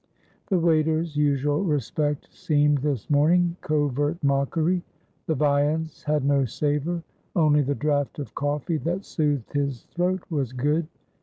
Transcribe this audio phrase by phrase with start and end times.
[0.47, 4.81] The waiter's usual respect seemed, this morning, covert mockery.
[5.27, 7.03] The viands had no savour;
[7.35, 10.87] only the draught of coffee that soothed his throat was good.